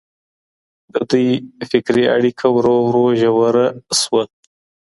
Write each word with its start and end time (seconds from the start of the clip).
د 0.93 0.95
دوی 1.09 1.27
فکري 1.69 2.03
اړیکه 2.15 2.45
ورو 2.55 2.75
ورو 2.85 3.05
ژوره 3.21 3.65
شوه. 4.01 4.23